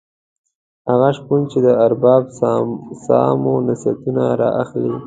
هغه 0.89 1.09
شپون 1.17 1.41
چې 1.51 1.59
د 1.65 1.67
ارباب 1.85 2.23
سامو 3.07 3.53
نصیحتونه 3.67 4.23
را 4.41 4.49
اخلي. 4.63 4.91